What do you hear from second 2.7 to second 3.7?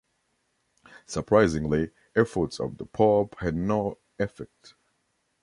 the pope had